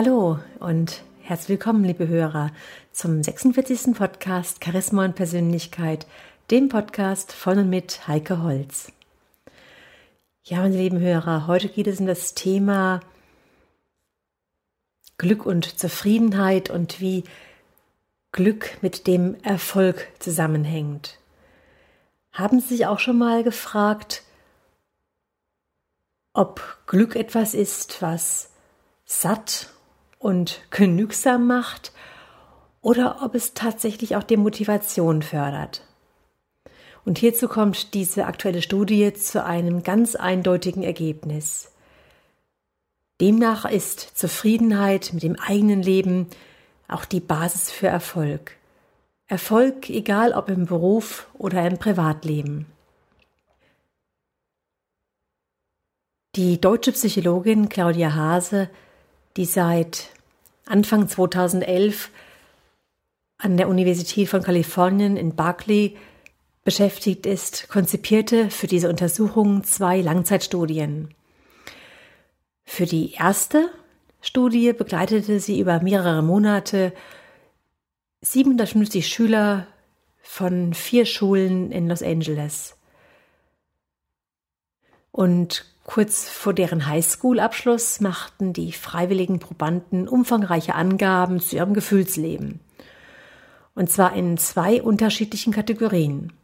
Hallo 0.00 0.38
und 0.60 1.02
herzlich 1.22 1.48
willkommen, 1.48 1.82
liebe 1.82 2.06
Hörer, 2.06 2.52
zum 2.92 3.20
46. 3.20 3.96
Podcast 3.96 4.64
Charisma 4.64 5.04
und 5.04 5.16
Persönlichkeit, 5.16 6.06
dem 6.52 6.68
Podcast 6.68 7.32
von 7.32 7.58
und 7.58 7.68
mit 7.68 8.06
Heike 8.06 8.40
Holz. 8.40 8.92
Ja, 10.44 10.58
meine 10.58 10.76
lieben 10.76 11.00
Hörer, 11.00 11.48
heute 11.48 11.68
geht 11.68 11.88
es 11.88 11.98
um 11.98 12.06
das 12.06 12.34
Thema 12.34 13.00
Glück 15.16 15.44
und 15.44 15.80
Zufriedenheit 15.80 16.70
und 16.70 17.00
wie 17.00 17.24
Glück 18.30 18.80
mit 18.82 19.08
dem 19.08 19.34
Erfolg 19.42 20.06
zusammenhängt. 20.20 21.18
Haben 22.30 22.60
Sie 22.60 22.68
sich 22.68 22.86
auch 22.86 23.00
schon 23.00 23.18
mal 23.18 23.42
gefragt, 23.42 24.22
ob 26.34 26.78
Glück 26.86 27.16
etwas 27.16 27.52
ist, 27.52 28.00
was 28.00 28.50
satt 29.04 29.72
und 30.18 30.60
genügsam 30.70 31.46
macht 31.46 31.92
oder 32.80 33.22
ob 33.22 33.34
es 33.34 33.54
tatsächlich 33.54 34.16
auch 34.16 34.22
die 34.22 34.36
Motivation 34.36 35.22
fördert. 35.22 35.82
Und 37.04 37.18
hierzu 37.18 37.48
kommt 37.48 37.94
diese 37.94 38.26
aktuelle 38.26 38.62
Studie 38.62 39.12
zu 39.14 39.44
einem 39.44 39.82
ganz 39.82 40.14
eindeutigen 40.14 40.82
Ergebnis. 40.82 41.72
Demnach 43.20 43.64
ist 43.64 44.00
Zufriedenheit 44.00 45.10
mit 45.12 45.22
dem 45.22 45.36
eigenen 45.40 45.82
Leben 45.82 46.26
auch 46.86 47.04
die 47.04 47.20
Basis 47.20 47.70
für 47.70 47.88
Erfolg. 47.88 48.56
Erfolg 49.26 49.90
egal 49.90 50.32
ob 50.32 50.48
im 50.48 50.66
Beruf 50.66 51.28
oder 51.34 51.66
im 51.66 51.78
Privatleben. 51.78 52.66
Die 56.36 56.60
deutsche 56.60 56.92
Psychologin 56.92 57.68
Claudia 57.68 58.14
Hase 58.14 58.70
die 59.38 59.44
seit 59.44 60.10
Anfang 60.66 61.08
2011 61.08 62.10
an 63.38 63.56
der 63.56 63.68
Universität 63.68 64.28
von 64.28 64.42
Kalifornien 64.42 65.16
in 65.16 65.36
Berkeley 65.36 65.96
beschäftigt 66.64 67.24
ist, 67.24 67.68
konzipierte 67.68 68.50
für 68.50 68.66
diese 68.66 68.88
Untersuchung 68.88 69.62
zwei 69.62 70.00
Langzeitstudien. 70.00 71.14
Für 72.64 72.84
die 72.84 73.12
erste 73.12 73.70
Studie 74.20 74.72
begleitete 74.72 75.38
sie 75.38 75.60
über 75.60 75.80
mehrere 75.80 76.22
Monate 76.22 76.92
750 78.22 79.06
Schüler 79.06 79.68
von 80.20 80.74
vier 80.74 81.06
Schulen 81.06 81.70
in 81.70 81.88
Los 81.88 82.02
Angeles. 82.02 82.77
Und 85.18 85.66
Kurz 85.88 86.28
vor 86.28 86.52
deren 86.52 86.86
Highschool-Abschluss 86.86 88.00
machten 88.02 88.52
die 88.52 88.72
freiwilligen 88.72 89.38
Probanden 89.38 90.06
umfangreiche 90.06 90.74
Angaben 90.74 91.40
zu 91.40 91.56
ihrem 91.56 91.72
Gefühlsleben. 91.72 92.60
Und 93.74 93.90
zwar 93.90 94.14
in 94.14 94.36
zwei 94.36 94.82
unterschiedlichen 94.82 95.50
Kategorien. 95.50 96.34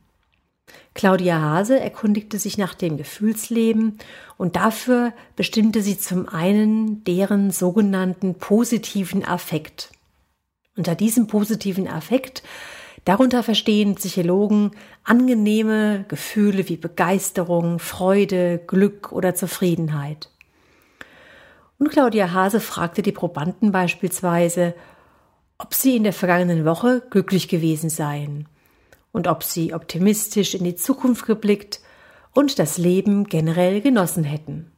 Claudia 0.94 1.42
Hase 1.42 1.78
erkundigte 1.78 2.38
sich 2.38 2.56
nach 2.56 2.72
dem 2.72 2.96
Gefühlsleben 2.96 3.98
und 4.38 4.56
dafür 4.56 5.12
bestimmte 5.36 5.82
sie 5.82 5.98
zum 5.98 6.26
einen 6.26 7.04
deren 7.04 7.50
sogenannten 7.50 8.36
positiven 8.36 9.26
Affekt. 9.26 9.90
Unter 10.74 10.94
diesem 10.94 11.26
positiven 11.26 11.86
Affekt 11.86 12.42
Darunter 13.04 13.42
verstehen 13.42 13.96
Psychologen 13.96 14.70
angenehme 15.02 16.06
Gefühle 16.08 16.68
wie 16.68 16.76
Begeisterung, 16.76 17.78
Freude, 17.78 18.62
Glück 18.66 19.12
oder 19.12 19.34
Zufriedenheit. 19.34 20.30
Und 21.78 21.90
Claudia 21.90 22.32
Hase 22.32 22.60
fragte 22.60 23.02
die 23.02 23.12
Probanden 23.12 23.72
beispielsweise, 23.72 24.74
ob 25.58 25.74
sie 25.74 25.96
in 25.96 26.04
der 26.04 26.12
vergangenen 26.14 26.64
Woche 26.64 27.02
glücklich 27.10 27.48
gewesen 27.48 27.90
seien 27.90 28.48
und 29.12 29.28
ob 29.28 29.42
sie 29.42 29.74
optimistisch 29.74 30.54
in 30.54 30.64
die 30.64 30.74
Zukunft 30.74 31.26
geblickt 31.26 31.80
und 32.32 32.58
das 32.58 32.78
Leben 32.78 33.24
generell 33.24 33.80
genossen 33.80 34.24
hätten. 34.24 34.72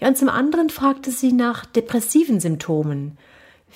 Ja, 0.00 0.08
und 0.08 0.18
zum 0.18 0.28
anderen 0.28 0.68
fragte 0.68 1.10
sie 1.10 1.32
nach 1.32 1.64
depressiven 1.64 2.40
Symptomen 2.40 3.18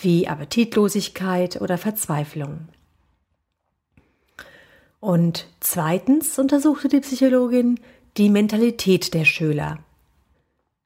wie 0.00 0.28
Appetitlosigkeit 0.28 1.60
oder 1.60 1.78
Verzweiflung. 1.78 2.68
Und 5.02 5.48
zweitens 5.58 6.38
untersuchte 6.38 6.86
die 6.86 7.00
Psychologin 7.00 7.80
die 8.16 8.28
Mentalität 8.28 9.14
der 9.14 9.24
Schüler. 9.24 9.80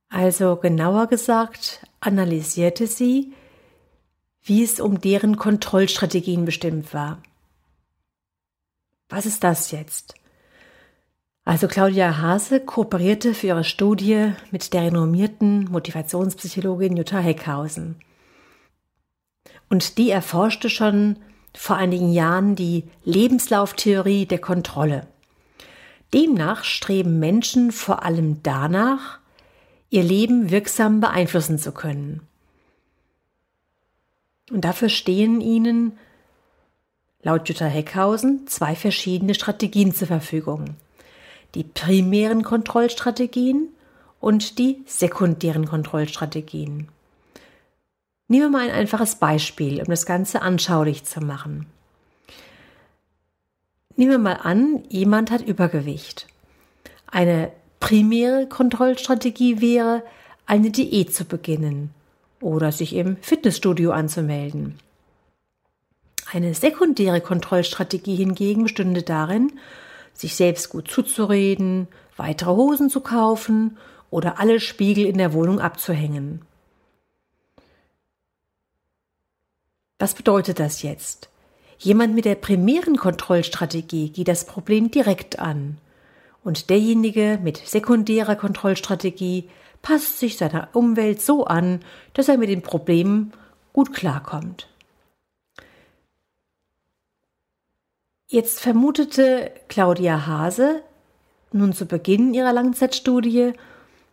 Also 0.08 0.56
genauer 0.56 1.08
gesagt, 1.08 1.86
analysierte 2.00 2.86
sie, 2.86 3.34
wie 4.42 4.64
es 4.64 4.80
um 4.80 5.02
deren 5.02 5.36
Kontrollstrategien 5.36 6.46
bestimmt 6.46 6.94
war. 6.94 7.18
Was 9.10 9.26
ist 9.26 9.44
das 9.44 9.70
jetzt? 9.70 10.14
Also 11.44 11.68
Claudia 11.68 12.16
Hase 12.16 12.60
kooperierte 12.60 13.34
für 13.34 13.48
ihre 13.48 13.64
Studie 13.64 14.32
mit 14.50 14.72
der 14.72 14.84
renommierten 14.84 15.70
Motivationspsychologin 15.70 16.96
Jutta 16.96 17.18
Heckhausen. 17.18 17.96
Und 19.68 19.98
die 19.98 20.08
erforschte 20.08 20.70
schon 20.70 21.18
vor 21.56 21.76
einigen 21.76 22.12
Jahren 22.12 22.54
die 22.54 22.84
Lebenslauftheorie 23.04 24.26
der 24.26 24.38
Kontrolle. 24.38 25.06
Demnach 26.12 26.64
streben 26.64 27.18
Menschen 27.18 27.72
vor 27.72 28.04
allem 28.04 28.42
danach, 28.42 29.18
ihr 29.90 30.02
Leben 30.02 30.50
wirksam 30.50 31.00
beeinflussen 31.00 31.58
zu 31.58 31.72
können. 31.72 32.20
Und 34.50 34.64
dafür 34.64 34.88
stehen 34.88 35.40
ihnen 35.40 35.98
laut 37.22 37.48
Jutta 37.48 37.64
Heckhausen 37.66 38.46
zwei 38.46 38.76
verschiedene 38.76 39.34
Strategien 39.34 39.92
zur 39.92 40.06
Verfügung. 40.06 40.76
Die 41.54 41.64
primären 41.64 42.42
Kontrollstrategien 42.42 43.68
und 44.20 44.58
die 44.58 44.82
sekundären 44.86 45.66
Kontrollstrategien. 45.66 46.88
Nehmen 48.28 48.44
wir 48.44 48.58
mal 48.58 48.68
ein 48.68 48.74
einfaches 48.74 49.16
Beispiel, 49.16 49.78
um 49.78 49.86
das 49.86 50.06
Ganze 50.06 50.42
anschaulich 50.42 51.04
zu 51.04 51.20
machen. 51.20 51.66
Nehmen 53.96 54.10
wir 54.10 54.18
mal 54.18 54.40
an, 54.42 54.82
jemand 54.88 55.30
hat 55.30 55.42
Übergewicht. 55.42 56.26
Eine 57.06 57.52
primäre 57.80 58.46
Kontrollstrategie 58.48 59.60
wäre, 59.60 60.02
eine 60.44 60.70
Diät 60.70 61.14
zu 61.14 61.24
beginnen 61.24 61.90
oder 62.40 62.72
sich 62.72 62.94
im 62.94 63.16
Fitnessstudio 63.18 63.92
anzumelden. 63.92 64.78
Eine 66.32 66.54
sekundäre 66.54 67.20
Kontrollstrategie 67.20 68.16
hingegen 68.16 68.64
bestünde 68.64 69.02
darin, 69.02 69.52
sich 70.12 70.34
selbst 70.34 70.70
gut 70.70 70.90
zuzureden, 70.90 71.86
weitere 72.16 72.50
Hosen 72.50 72.90
zu 72.90 73.00
kaufen 73.00 73.78
oder 74.10 74.40
alle 74.40 74.60
Spiegel 74.60 75.06
in 75.06 75.18
der 75.18 75.32
Wohnung 75.32 75.60
abzuhängen. 75.60 76.42
Was 79.98 80.14
bedeutet 80.14 80.60
das 80.60 80.82
jetzt? 80.82 81.30
Jemand 81.78 82.14
mit 82.14 82.26
der 82.26 82.34
primären 82.34 82.96
Kontrollstrategie 82.96 84.10
geht 84.10 84.28
das 84.28 84.44
Problem 84.44 84.90
direkt 84.90 85.38
an. 85.38 85.78
Und 86.44 86.70
derjenige 86.70 87.38
mit 87.42 87.56
sekundärer 87.56 88.36
Kontrollstrategie 88.36 89.48
passt 89.82 90.18
sich 90.18 90.36
seiner 90.36 90.68
Umwelt 90.74 91.22
so 91.22 91.44
an, 91.44 91.80
dass 92.12 92.28
er 92.28 92.38
mit 92.38 92.50
den 92.50 92.62
Problemen 92.62 93.32
gut 93.72 93.94
klarkommt. 93.94 94.68
Jetzt 98.28 98.60
vermutete 98.60 99.50
Claudia 99.68 100.26
Hase 100.26 100.82
nun 101.52 101.72
zu 101.72 101.86
Beginn 101.86 102.34
ihrer 102.34 102.52
Langzeitstudie, 102.52 103.52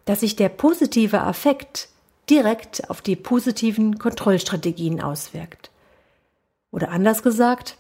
dass 0.05 0.21
sich 0.21 0.35
der 0.35 0.49
positive 0.49 1.21
Affekt 1.21 1.89
direkt 2.29 2.89
auf 2.89 3.01
die 3.01 3.15
positiven 3.15 3.99
Kontrollstrategien 3.99 5.01
auswirkt. 5.01 5.71
Oder 6.73 6.89
anders 6.89 7.21
gesagt, 7.21 7.77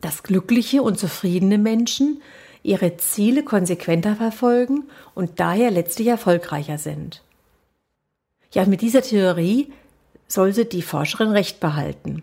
dass 0.00 0.22
glückliche 0.22 0.82
und 0.82 0.98
zufriedene 0.98 1.58
Menschen 1.58 2.22
ihre 2.62 2.96
Ziele 2.96 3.44
konsequenter 3.44 4.16
verfolgen 4.16 4.84
und 5.14 5.38
daher 5.38 5.70
letztlich 5.70 6.08
erfolgreicher 6.08 6.78
sind. 6.78 7.22
Ja, 8.52 8.64
mit 8.64 8.80
dieser 8.80 9.02
Theorie 9.02 9.70
sollte 10.26 10.64
die 10.64 10.80
Forscherin 10.80 11.30
recht 11.30 11.60
behalten. 11.60 12.22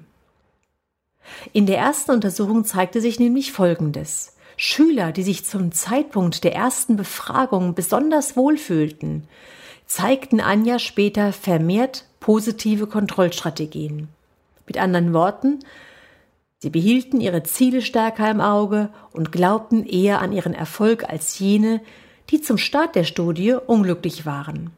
In 1.54 1.68
der 1.68 1.78
ersten 1.78 2.12
Untersuchung 2.12 2.66
zeigte 2.66 3.00
sich 3.00 3.20
nämlich 3.20 3.52
Folgendes. 3.52 4.36
Schüler, 4.58 5.12
die 5.12 5.24
sich 5.24 5.46
zum 5.46 5.72
Zeitpunkt 5.72 6.44
der 6.44 6.56
ersten 6.56 6.98
Befragung 6.98 7.76
besonders 7.76 8.36
wohlfühlten, 8.36 9.28
zeigten 9.86 10.42
ein 10.42 10.66
Jahr 10.66 10.80
später 10.80 11.32
vermehrt 11.32 12.06
positive 12.20 12.88
Kontrollstrategien. 12.88 14.08
Mit 14.68 14.78
anderen 14.78 15.14
Worten, 15.14 15.60
sie 16.60 16.70
behielten 16.70 17.20
ihre 17.22 17.44
Ziele 17.44 17.82
stärker 17.82 18.30
im 18.30 18.42
Auge 18.42 18.90
und 19.12 19.32
glaubten 19.32 19.86
eher 19.86 20.22
an 20.22 20.32
ihren 20.32 20.54
Erfolg 20.54 21.04
als 21.10 21.40
jene, 21.40 21.82
die 22.30 22.42
zum 22.42 22.58
Start 22.58 22.96
der 22.96 23.04
Studie 23.04 23.54
unglücklich 23.54 24.26
waren. 24.26 24.72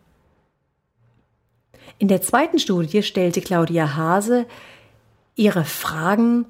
In 1.99 2.07
der 2.07 2.21
zweiten 2.21 2.59
Studie 2.59 3.03
stellte 3.03 3.41
Claudia 3.41 3.95
Hase 3.95 4.45
ihre 5.35 5.63
Fragen 5.63 6.45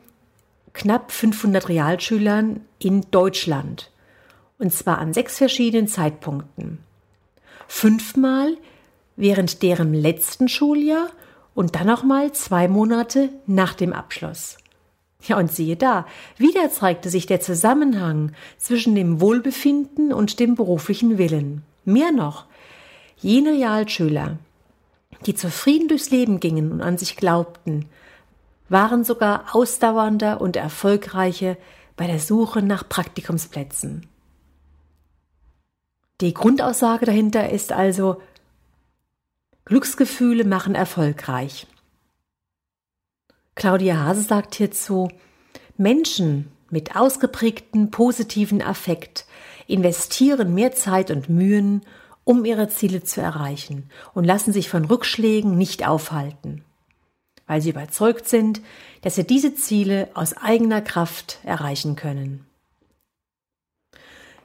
knapp 0.73 1.11
500 1.11 1.69
Realschülern 1.69 2.61
in 2.79 3.05
Deutschland. 3.11 3.91
Und 4.57 4.73
zwar 4.73 4.99
an 4.99 5.13
sechs 5.13 5.37
verschiedenen 5.37 5.87
Zeitpunkten. 5.87 6.79
Fünfmal 7.67 8.57
während 9.15 9.61
deren 9.61 9.93
letzten 9.93 10.47
Schuljahr 10.47 11.09
und 11.55 11.75
dann 11.75 11.87
nochmal 11.87 12.31
zwei 12.31 12.67
Monate 12.67 13.29
nach 13.45 13.73
dem 13.73 13.93
Abschluss. 13.93 14.57
Ja, 15.21 15.37
und 15.37 15.51
siehe 15.51 15.77
da, 15.77 16.05
wieder 16.37 16.69
zeigte 16.69 17.09
sich 17.09 17.25
der 17.25 17.39
Zusammenhang 17.39 18.33
zwischen 18.57 18.93
dem 18.93 19.21
Wohlbefinden 19.21 20.11
und 20.11 20.39
dem 20.39 20.55
beruflichen 20.55 21.17
Willen. 21.17 21.63
Mehr 21.85 22.11
noch, 22.11 22.45
jene 23.17 23.51
Realschüler, 23.53 24.37
die 25.25 25.35
zufrieden 25.35 25.87
durchs 25.87 26.09
Leben 26.09 26.41
gingen 26.41 26.71
und 26.71 26.81
an 26.81 26.97
sich 26.97 27.15
glaubten, 27.15 27.85
waren 28.67 29.03
sogar 29.03 29.55
ausdauernder 29.55 30.41
und 30.41 30.57
erfolgreicher 30.57 31.55
bei 31.95 32.07
der 32.07 32.19
Suche 32.19 32.61
nach 32.61 32.87
Praktikumsplätzen. 32.87 34.07
Die 36.21 36.33
Grundaussage 36.33 37.05
dahinter 37.05 37.49
ist 37.49 37.71
also, 37.71 38.21
Glücksgefühle 39.65 40.43
machen 40.43 40.75
erfolgreich. 40.75 41.67
Claudia 43.55 43.97
Hase 43.97 44.21
sagt 44.21 44.55
hierzu, 44.55 45.09
Menschen 45.77 46.51
mit 46.69 46.95
ausgeprägten 46.97 47.89
positiven 47.89 48.61
Affekt 48.61 49.25
investieren 49.67 50.53
mehr 50.53 50.73
Zeit 50.73 51.11
und 51.11 51.29
Mühen, 51.29 51.81
um 52.25 52.43
ihre 52.43 52.67
Ziele 52.67 53.03
zu 53.03 53.21
erreichen 53.21 53.89
und 54.13 54.25
lassen 54.25 54.51
sich 54.51 54.69
von 54.69 54.83
Rückschlägen 54.83 55.57
nicht 55.57 55.87
aufhalten, 55.87 56.65
weil 57.47 57.61
sie 57.61 57.69
überzeugt 57.69 58.27
sind, 58.27 58.61
dass 59.01 59.15
sie 59.15 59.25
diese 59.25 59.55
Ziele 59.55 60.09
aus 60.13 60.35
eigener 60.35 60.81
Kraft 60.81 61.39
erreichen 61.43 61.95
können. 61.95 62.45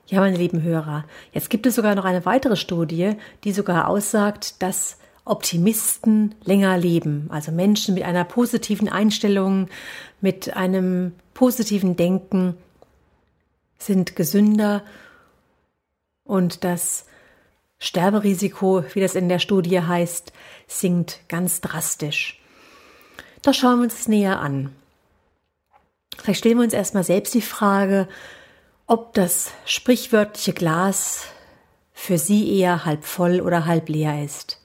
Ja, 0.06 0.20
meine 0.20 0.38
lieben 0.38 0.62
Hörer, 0.62 1.04
jetzt 1.32 1.50
gibt 1.50 1.66
es 1.66 1.74
sogar 1.74 1.94
noch 1.94 2.04
eine 2.04 2.24
weitere 2.24 2.56
Studie, 2.56 3.16
die 3.44 3.52
sogar 3.52 3.88
aussagt, 3.88 4.62
dass 4.62 4.96
Optimisten 5.28 6.34
länger 6.44 6.76
leben, 6.78 7.26
also 7.30 7.52
Menschen 7.52 7.94
mit 7.94 8.04
einer 8.04 8.24
positiven 8.24 8.88
Einstellung, 8.88 9.68
mit 10.20 10.56
einem 10.56 11.12
positiven 11.34 11.96
Denken 11.96 12.56
sind 13.78 14.16
gesünder 14.16 14.82
und 16.24 16.64
das 16.64 17.06
Sterberisiko, 17.78 18.84
wie 18.92 19.00
das 19.00 19.14
in 19.14 19.28
der 19.28 19.38
Studie 19.38 19.80
heißt, 19.80 20.32
sinkt 20.66 21.20
ganz 21.28 21.60
drastisch. 21.60 22.40
Da 23.42 23.52
schauen 23.52 23.78
wir 23.78 23.84
uns 23.84 24.08
näher 24.08 24.40
an. 24.40 24.74
Vielleicht 26.16 26.40
stellen 26.40 26.58
wir 26.58 26.64
uns 26.64 26.74
erstmal 26.74 27.04
selbst 27.04 27.34
die 27.34 27.42
Frage, 27.42 28.08
ob 28.86 29.14
das 29.14 29.52
sprichwörtliche 29.64 30.52
Glas 30.52 31.26
für 31.92 32.18
Sie 32.18 32.58
eher 32.58 32.84
halb 32.84 33.04
voll 33.04 33.40
oder 33.40 33.66
halb 33.66 33.88
leer 33.88 34.24
ist. 34.24 34.60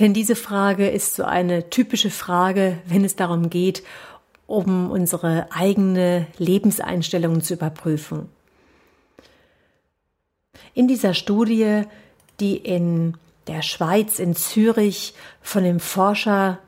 Denn 0.00 0.14
diese 0.14 0.34
Frage 0.34 0.88
ist 0.88 1.14
so 1.14 1.24
eine 1.24 1.68
typische 1.68 2.10
Frage, 2.10 2.78
wenn 2.86 3.04
es 3.04 3.16
darum 3.16 3.50
geht, 3.50 3.82
um 4.46 4.90
unsere 4.90 5.48
eigene 5.52 6.26
Lebenseinstellung 6.38 7.42
zu 7.42 7.54
überprüfen. 7.54 8.30
In 10.72 10.88
dieser 10.88 11.12
Studie, 11.12 11.82
die 12.40 12.56
in 12.56 13.18
der 13.46 13.60
Schweiz, 13.60 14.18
in 14.18 14.34
Zürich, 14.34 15.14
von 15.42 15.64
dem 15.64 15.80
Forscher 15.80 16.58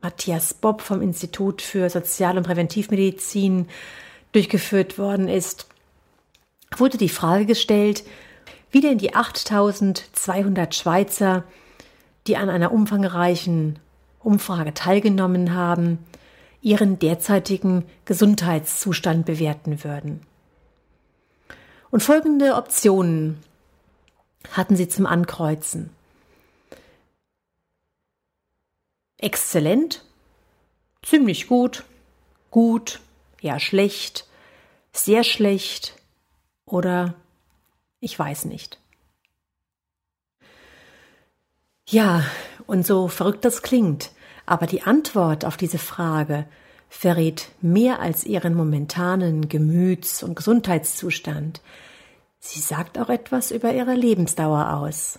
Matthias 0.00 0.54
Bob 0.54 0.80
vom 0.80 1.02
Institut 1.02 1.60
für 1.60 1.90
Sozial- 1.90 2.36
und 2.36 2.44
Präventivmedizin 2.44 3.68
durchgeführt 4.30 4.96
worden 4.96 5.28
ist, 5.28 5.66
wurde 6.76 6.98
die 6.98 7.08
Frage 7.08 7.46
gestellt, 7.46 8.04
wie 8.70 8.80
denn 8.80 8.98
die 8.98 9.14
8200 9.14 10.74
Schweizer 10.74 11.44
die 12.26 12.36
an 12.36 12.48
einer 12.48 12.72
umfangreichen 12.72 13.78
Umfrage 14.20 14.74
teilgenommen 14.74 15.54
haben, 15.54 15.98
ihren 16.62 16.98
derzeitigen 16.98 17.84
Gesundheitszustand 18.06 19.26
bewerten 19.26 19.84
würden. 19.84 20.22
Und 21.90 22.02
folgende 22.02 22.54
Optionen 22.54 23.38
hatten 24.50 24.76
sie 24.76 24.88
zum 24.88 25.06
Ankreuzen. 25.06 25.90
Exzellent, 29.18 30.04
ziemlich 31.02 31.46
gut, 31.46 31.84
gut, 32.50 33.00
eher 33.40 33.60
schlecht, 33.60 34.26
sehr 34.92 35.22
schlecht 35.22 35.96
oder 36.66 37.14
ich 38.00 38.18
weiß 38.18 38.46
nicht. 38.46 38.78
Ja, 41.86 42.24
und 42.66 42.86
so 42.86 43.08
verrückt 43.08 43.44
das 43.44 43.62
klingt, 43.62 44.10
aber 44.46 44.66
die 44.66 44.82
Antwort 44.82 45.44
auf 45.44 45.56
diese 45.56 45.78
Frage 45.78 46.46
verrät 46.88 47.50
mehr 47.60 48.00
als 48.00 48.24
ihren 48.24 48.54
momentanen 48.54 49.48
Gemüts- 49.48 50.22
und 50.22 50.36
Gesundheitszustand. 50.36 51.60
Sie 52.38 52.60
sagt 52.60 52.98
auch 52.98 53.08
etwas 53.08 53.50
über 53.50 53.74
ihre 53.74 53.94
Lebensdauer 53.94 54.74
aus. 54.74 55.18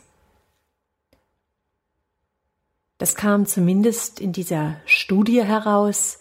Das 2.98 3.16
kam 3.16 3.46
zumindest 3.46 4.22
in 4.22 4.32
dieser 4.32 4.78
Studie 4.86 5.44
heraus, 5.44 6.20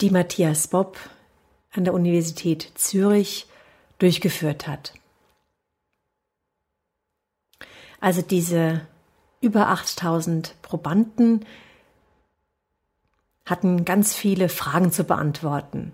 die 0.00 0.10
Matthias 0.10 0.68
Bob 0.68 0.98
an 1.72 1.84
der 1.84 1.94
Universität 1.94 2.72
Zürich 2.74 3.46
durchgeführt 3.98 4.66
hat. 4.66 4.94
Also 8.04 8.20
diese 8.20 8.82
über 9.40 9.68
8000 9.68 10.60
Probanden 10.60 11.46
hatten 13.46 13.86
ganz 13.86 14.14
viele 14.14 14.50
Fragen 14.50 14.92
zu 14.92 15.04
beantworten. 15.04 15.92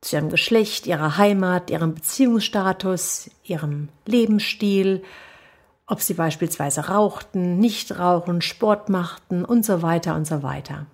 Zu 0.00 0.14
ihrem 0.14 0.30
Geschlecht, 0.30 0.86
ihrer 0.86 1.16
Heimat, 1.16 1.70
ihrem 1.70 1.94
Beziehungsstatus, 1.94 3.32
ihrem 3.42 3.88
Lebensstil, 4.04 5.02
ob 5.88 6.02
sie 6.02 6.14
beispielsweise 6.14 6.86
rauchten, 6.86 7.58
nicht 7.58 7.98
rauchen, 7.98 8.40
Sport 8.40 8.88
machten 8.88 9.44
und 9.44 9.64
so 9.64 9.82
weiter 9.82 10.14
und 10.14 10.24
so 10.24 10.44
weiter. 10.44 10.86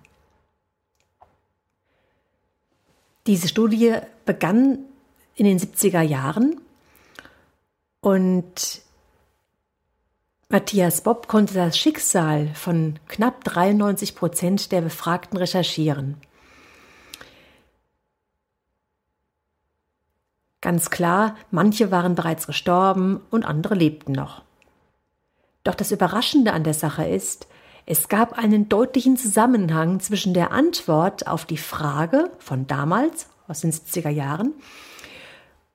Diese 3.27 3.47
Studie 3.47 3.97
begann 4.25 4.79
in 5.35 5.45
den 5.45 5.59
70er 5.59 6.01
Jahren 6.01 6.59
und 8.01 8.82
Matthias 10.53 11.01
Bob 11.01 11.27
konnte 11.27 11.55
das 11.55 11.79
Schicksal 11.79 12.47
von 12.53 12.99
knapp 13.07 13.43
93 13.43 14.15
Prozent 14.15 14.71
der 14.71 14.81
Befragten 14.81 15.35
recherchieren. 15.35 16.17
Ganz 20.61 20.91
klar, 20.91 21.35
manche 21.49 21.89
waren 21.89 22.13
bereits 22.13 22.45
gestorben 22.45 23.19
und 23.31 23.45
andere 23.45 23.73
lebten 23.73 24.11
noch. 24.11 24.43
Doch 25.63 25.73
das 25.73 25.91
Überraschende 25.91 26.53
an 26.53 26.63
der 26.63 26.75
Sache 26.75 27.05
ist, 27.05 27.47
es 27.87 28.07
gab 28.07 28.37
einen 28.37 28.69
deutlichen 28.69 29.17
Zusammenhang 29.17 30.01
zwischen 30.01 30.35
der 30.35 30.51
Antwort 30.51 31.25
auf 31.25 31.45
die 31.45 31.57
Frage 31.57 32.29
von 32.37 32.67
damals, 32.67 33.27
aus 33.47 33.61
den 33.61 33.71
70er 33.71 34.09
Jahren, 34.09 34.53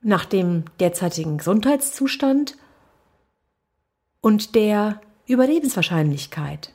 nach 0.01 0.23
dem 0.23 0.63
derzeitigen 0.79 1.39
Gesundheitszustand 1.39 2.55
und 4.21 4.55
der 4.55 5.01
Überlebenswahrscheinlichkeit. 5.27 6.73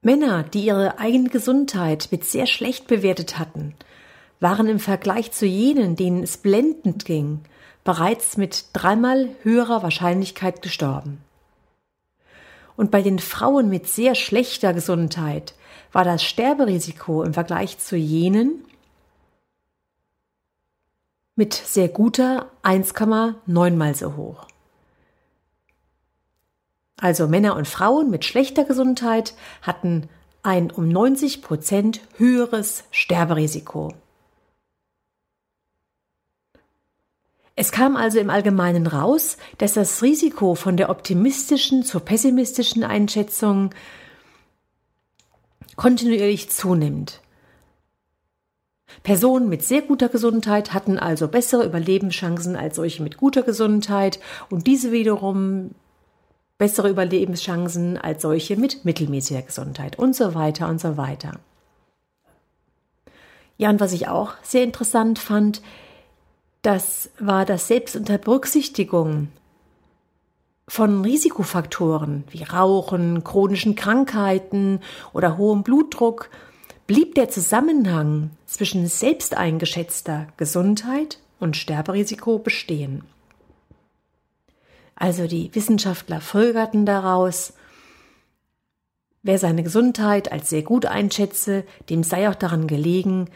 Männer, 0.00 0.42
die 0.42 0.64
ihre 0.64 0.98
eigene 0.98 1.28
Gesundheit 1.28 2.08
mit 2.10 2.24
sehr 2.24 2.46
schlecht 2.46 2.88
bewertet 2.88 3.38
hatten, 3.38 3.74
waren 4.40 4.66
im 4.66 4.80
Vergleich 4.80 5.30
zu 5.30 5.46
jenen, 5.46 5.94
denen 5.94 6.24
es 6.24 6.38
blendend 6.38 7.04
ging, 7.04 7.40
bereits 7.84 8.36
mit 8.36 8.66
dreimal 8.72 9.28
höherer 9.42 9.82
Wahrscheinlichkeit 9.82 10.62
gestorben. 10.62 11.18
Und 12.76 12.90
bei 12.90 13.02
den 13.02 13.20
Frauen 13.20 13.68
mit 13.68 13.86
sehr 13.86 14.14
schlechter 14.14 14.72
Gesundheit 14.72 15.54
war 15.92 16.04
das 16.04 16.24
Sterberisiko 16.24 17.22
im 17.22 17.34
Vergleich 17.34 17.78
zu 17.78 17.96
jenen, 17.96 18.64
mit 21.42 21.54
sehr 21.54 21.88
guter 21.88 22.52
1,9 22.62 23.74
mal 23.74 23.96
so 23.96 24.14
hoch. 24.14 24.46
Also 26.96 27.26
Männer 27.26 27.56
und 27.56 27.66
Frauen 27.66 28.10
mit 28.10 28.24
schlechter 28.24 28.62
Gesundheit 28.62 29.34
hatten 29.60 30.08
ein 30.44 30.70
um 30.70 30.88
90 30.88 31.42
Prozent 31.42 32.00
höheres 32.16 32.84
Sterberisiko. 32.92 33.92
Es 37.56 37.72
kam 37.72 37.96
also 37.96 38.20
im 38.20 38.30
Allgemeinen 38.30 38.86
raus, 38.86 39.36
dass 39.58 39.72
das 39.72 40.00
Risiko 40.00 40.54
von 40.54 40.76
der 40.76 40.90
optimistischen 40.90 41.82
zur 41.82 42.02
pessimistischen 42.02 42.84
Einschätzung 42.84 43.70
kontinuierlich 45.74 46.50
zunimmt. 46.50 47.20
Personen 49.02 49.48
mit 49.48 49.62
sehr 49.64 49.82
guter 49.82 50.08
Gesundheit 50.08 50.74
hatten 50.74 50.98
also 50.98 51.28
bessere 51.28 51.64
Überlebenschancen 51.64 52.56
als 52.56 52.76
solche 52.76 53.02
mit 53.02 53.16
guter 53.16 53.42
Gesundheit 53.42 54.20
und 54.50 54.66
diese 54.66 54.92
wiederum 54.92 55.70
bessere 56.58 56.90
Überlebenschancen 56.90 57.98
als 57.98 58.22
solche 58.22 58.56
mit 58.56 58.84
mittelmäßiger 58.84 59.42
Gesundheit 59.42 59.98
und 59.98 60.14
so 60.14 60.34
weiter 60.34 60.68
und 60.68 60.80
so 60.80 60.96
weiter. 60.96 61.32
Ja, 63.56 63.70
und 63.70 63.80
was 63.80 63.92
ich 63.92 64.08
auch 64.08 64.34
sehr 64.42 64.62
interessant 64.62 65.18
fand, 65.18 65.62
das 66.62 67.10
war, 67.18 67.44
dass 67.44 67.68
selbst 67.68 67.96
unter 67.96 68.18
Berücksichtigung 68.18 69.28
von 70.68 71.02
Risikofaktoren 71.02 72.24
wie 72.30 72.44
Rauchen, 72.44 73.24
chronischen 73.24 73.74
Krankheiten 73.74 74.80
oder 75.12 75.36
hohem 75.36 75.64
Blutdruck 75.64 76.30
blieb 76.86 77.14
der 77.14 77.28
Zusammenhang 77.28 78.30
zwischen 78.46 78.86
selbst 78.86 79.36
eingeschätzter 79.36 80.26
Gesundheit 80.36 81.18
und 81.38 81.56
Sterberisiko 81.56 82.38
bestehen. 82.38 83.04
Also 84.94 85.26
die 85.26 85.52
Wissenschaftler 85.54 86.20
folgerten 86.20 86.86
daraus, 86.86 87.54
wer 89.22 89.38
seine 89.38 89.62
Gesundheit 89.62 90.30
als 90.30 90.50
sehr 90.50 90.62
gut 90.62 90.86
einschätze, 90.86 91.64
dem 91.88 92.02
sei 92.02 92.28
auch 92.28 92.34
daran 92.34 92.66
gelegen, 92.66 93.28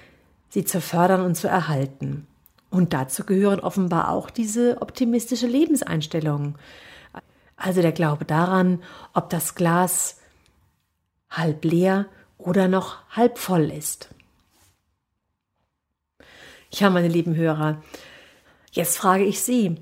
sie 0.48 0.64
zu 0.64 0.80
fördern 0.80 1.22
und 1.22 1.34
zu 1.34 1.48
erhalten. 1.48 2.26
Und 2.70 2.92
dazu 2.92 3.24
gehören 3.24 3.60
offenbar 3.60 4.10
auch 4.10 4.30
diese 4.30 4.80
optimistische 4.80 5.46
Lebenseinstellung. 5.46 6.56
Also 7.56 7.80
der 7.82 7.92
Glaube 7.92 8.24
daran, 8.24 8.82
ob 9.14 9.30
das 9.30 9.54
Glas 9.54 10.18
halb 11.30 11.64
leer 11.64 12.06
oder 12.46 12.68
noch 12.68 12.98
halb 13.10 13.38
voll 13.38 13.70
ist. 13.70 14.08
Ja, 16.72 16.88
meine 16.88 17.08
lieben 17.08 17.34
Hörer, 17.34 17.82
jetzt 18.70 18.96
frage 18.96 19.24
ich 19.24 19.42
Sie, 19.42 19.76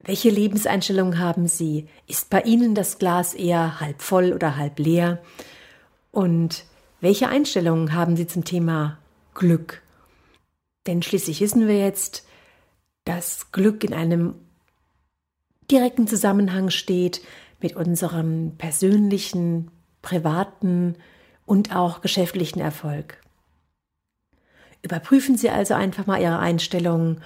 welche 0.00 0.28
Lebenseinstellung 0.28 1.18
haben 1.18 1.48
Sie? 1.48 1.88
Ist 2.06 2.28
bei 2.28 2.42
Ihnen 2.42 2.74
das 2.74 2.98
Glas 2.98 3.32
eher 3.32 3.80
halb 3.80 4.02
voll 4.02 4.34
oder 4.34 4.56
halb 4.56 4.78
leer? 4.78 5.22
Und 6.10 6.64
welche 7.00 7.28
Einstellungen 7.28 7.94
haben 7.94 8.16
Sie 8.16 8.26
zum 8.26 8.44
Thema 8.44 8.98
Glück? 9.32 9.82
Denn 10.86 11.02
schließlich 11.02 11.40
wissen 11.40 11.66
wir 11.66 11.78
jetzt, 11.78 12.26
dass 13.06 13.50
Glück 13.50 13.82
in 13.82 13.94
einem 13.94 14.34
direkten 15.70 16.06
Zusammenhang 16.06 16.68
steht 16.68 17.22
mit 17.60 17.74
unserem 17.74 18.56
persönlichen, 18.58 19.70
privaten 20.04 20.94
und 21.44 21.74
auch 21.74 22.00
geschäftlichen 22.00 22.60
Erfolg. 22.60 23.20
Überprüfen 24.82 25.36
Sie 25.36 25.50
also 25.50 25.74
einfach 25.74 26.06
mal 26.06 26.20
Ihre 26.20 26.38
Einstellungen 26.38 27.20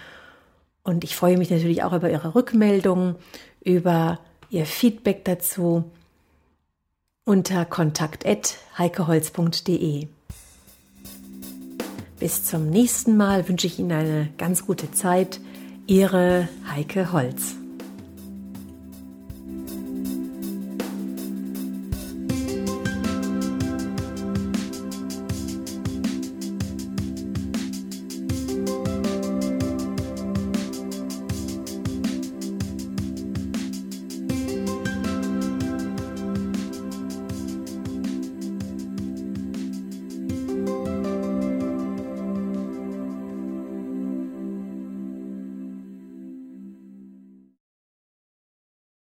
und 0.82 1.04
ich 1.04 1.14
freue 1.14 1.36
mich 1.36 1.50
natürlich 1.50 1.82
auch 1.82 1.92
über 1.92 2.10
Ihre 2.10 2.34
Rückmeldung, 2.34 3.16
über 3.62 4.18
Ihr 4.48 4.64
Feedback 4.64 5.26
dazu 5.26 5.84
unter 7.24 7.66
kontakt.heikeholz.de. 7.66 10.08
Bis 12.18 12.44
zum 12.44 12.70
nächsten 12.70 13.18
Mal 13.18 13.46
wünsche 13.48 13.66
ich 13.66 13.78
Ihnen 13.78 13.92
eine 13.92 14.30
ganz 14.38 14.64
gute 14.64 14.90
Zeit. 14.92 15.42
Ihre 15.86 16.48
Heike 16.74 17.12
Holz. 17.12 17.57